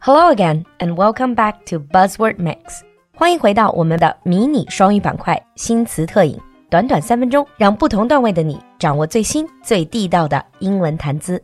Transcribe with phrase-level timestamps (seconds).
[0.00, 2.82] Hello again, and welcome back to Buzzword Mix.
[3.12, 6.38] 欢迎回到我们的迷你双语板块新词特饮，
[6.70, 11.42] 短短三分钟，让不同段位的你掌握最新最地道的英文谈资。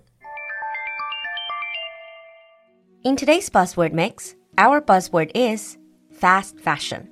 [3.03, 5.77] In today's buzzword mix, our buzzword is
[6.17, 7.09] fast fashion.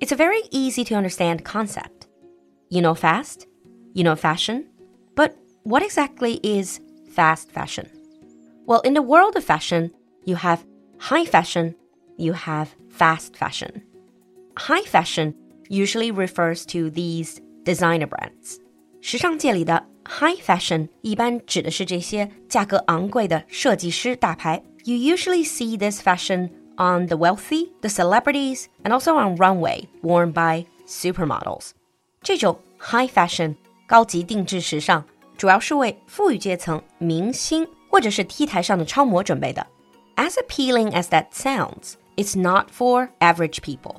[0.00, 2.06] It's a very easy to understand concept.
[2.70, 3.42] You know fast,
[3.92, 4.64] you know fashion,
[5.14, 5.32] but
[5.64, 6.80] what exactly is
[7.14, 7.86] fast fashion?
[8.66, 9.90] Well, in the world of fashion,
[10.24, 10.60] you have
[10.98, 11.74] high fashion,
[12.16, 13.82] you have fast fashion.
[14.56, 15.34] High fashion
[15.68, 18.58] usually refers to these designer brands.
[19.00, 24.62] 时尚界里的 high fashion 一般指的是这些价格昂贵的设计师大牌。
[24.84, 30.66] You usually see this fashion on the wealthy, the celebrities, and also on runway worn by
[30.86, 31.70] supermodels.
[32.22, 33.54] 这种 high fashion
[33.86, 35.04] 高级定制时尚，
[35.36, 39.66] 主要是为富裕阶层、明星或者是 T 台上的超模准备的。
[40.16, 43.96] As appealing as that sounds, it's not for average people.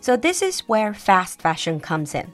[0.00, 2.26] So this is where fast fashion comes in.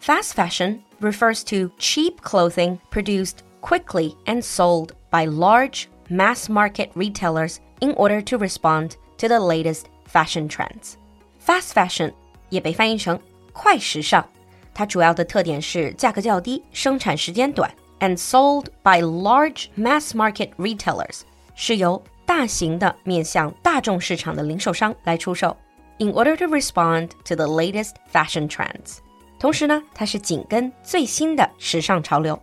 [0.00, 7.58] Fast fashion refers to cheap clothing produced quickly and sold by large mass market retailers
[7.80, 10.94] in order to respond to the latest fashion trends.
[11.38, 12.12] Fast fashion
[12.48, 13.20] 也被翻译成
[13.52, 14.24] 快时尚，
[14.72, 17.70] 它主要的特点是价格较低，生产时间短
[18.02, 21.20] ，and sold by large mass market retailers
[21.54, 25.56] 是由大型的面向大众市场的零售商来出售。
[25.98, 28.98] in order to respond to the latest fashion trends.
[29.38, 32.40] 同时呢，它是紧跟最新的时尚潮流，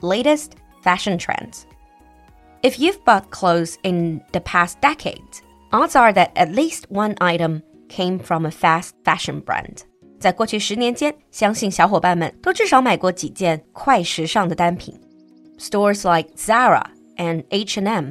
[0.00, 0.50] latest
[0.82, 1.62] fashion trends.
[2.62, 7.62] If you've bought clothes in the past decades, odds are that at least one item
[7.88, 9.82] came from a fast fashion brand.
[10.20, 14.98] 在过去十年间，相信小伙伴们都至少买过几件快时尚的单品。
[15.58, 16.84] Stores like Zara
[17.16, 18.10] and H&M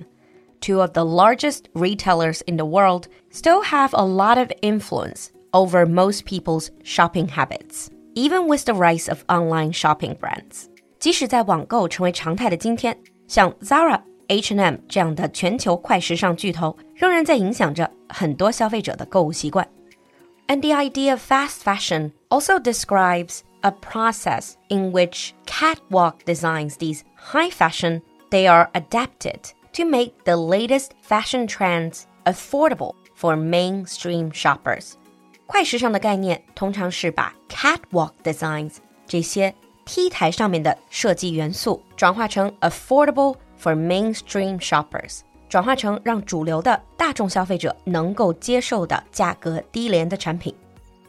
[0.61, 5.86] two of the largest retailers in the world, still have a lot of influence over
[5.86, 10.66] most people's shopping habits, even with the rise of online shopping brands.
[11.00, 12.97] 即使在网购成为常态的今天，
[13.28, 19.68] 像 Zara、H&M 这样的全球快时尚巨头，仍然在影响着很多消费者的购物习惯。
[20.50, 27.03] And the idea of fast fashion also describes a process in which catwalk designs these
[27.16, 34.97] high fashion they are adapted to make the latest fashion trends affordable for mainstream shoppers.
[35.47, 39.53] 快时尚的概念通常是把 catwalk designs 这些
[39.85, 45.19] T 台上面的设计元素转化成 affordable for mainstream shoppers，
[45.50, 50.53] 转化成让主流的大众消费者能够接受的价格低廉的产品。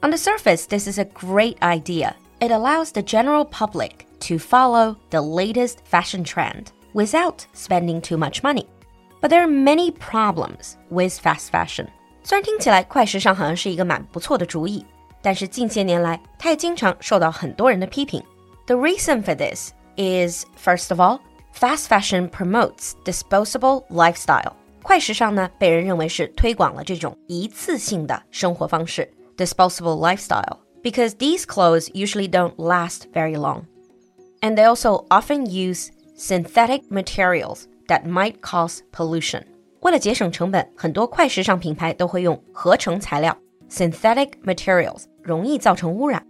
[0.02, 2.12] On the surface, this is a great idea.
[2.38, 8.42] It allows the general public to follow the latest fashion trend without spending too much
[8.42, 8.66] money.
[9.20, 11.88] But there are many problems with fast fashion.
[12.22, 14.84] 虽然听起来快时尚好像是一个蛮不错的主意，
[15.22, 18.22] 但是近些年来，它也经常受到很多人的批评。
[18.66, 21.20] The reason for this is, first of all,
[21.52, 24.52] fast fashion promotes disposable lifestyle.
[24.82, 33.62] 快时尚呢，被人认为是推广了这种一次性的生活方式 （disposable lifestyle） because these clothes usually don't last very long,
[34.40, 39.42] and they also often use synthetic materials that might cause pollution.
[39.80, 43.36] 为了节省成本，很多快时尚品牌都会用合成材料
[43.68, 46.24] synthetic materials，容易造成污染。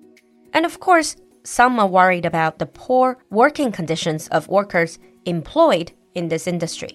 [0.52, 1.12] And of course,
[1.44, 6.90] some are worried about the poor working conditions of workers employed in this industry.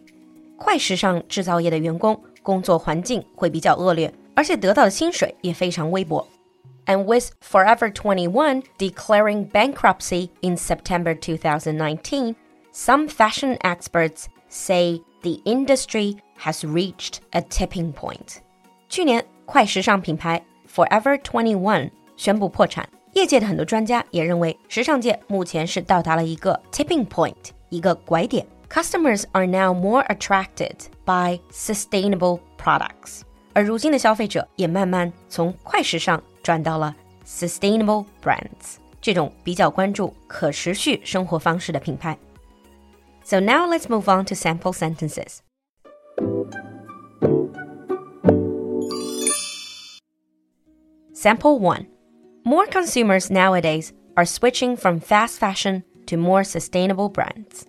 [0.58, 6.28] 快时尚制造业的员工工作环境会比较恶劣，而且得到的薪水也非常微薄。
[6.86, 12.36] And with Forever 21 declaring bankruptcy in September 2019,
[12.74, 18.38] some fashion experts say the industry has reached a tipping point.
[18.90, 22.88] 去年，快时尚品牌 Forever 21宣布破产。
[23.14, 27.36] 业界的很多专家也认为，时尚界目前是到达了一个 tipping point，
[27.70, 28.46] 一个拐点。
[28.70, 30.76] Customers are now more attracted
[31.06, 33.22] by sustainable products，
[33.54, 36.96] 而如今的消费者也慢慢从快时尚转到了
[37.26, 42.18] sustainable brands 这种比较关注可持续生活方式的品牌。
[43.24, 45.42] so now let's move on to sample sentences.
[51.14, 51.88] Sample 1.
[52.44, 57.66] More consumers nowadays are switching from fast fashion to more sustainable brands.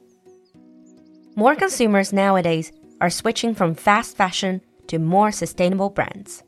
[1.36, 6.42] More consumers nowadays are switching from fast fashion to more sustainable brands.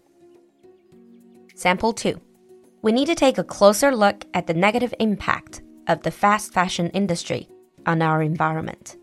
[1.55, 2.21] Sample 2.
[2.83, 6.89] We need to take a closer look at the negative impact of the fast fashion
[6.91, 7.49] industry
[7.87, 8.97] on our environment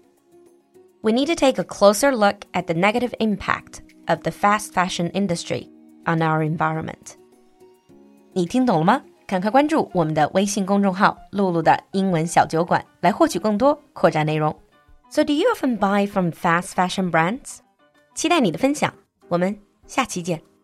[1.03, 5.09] we need to take a closer look at the negative impact of the fast fashion
[5.09, 5.69] industry
[6.05, 7.17] on our environment.
[8.33, 9.03] 你听懂了吗？
[9.26, 14.54] 赶快关注我们的微信公众号“露露的英文小酒馆”来获取更多扩展内容。
[15.10, 17.58] So, do you often buy from fast fashion brands?
[18.14, 18.94] 期待你的分享，
[19.28, 20.55] 我们下期见。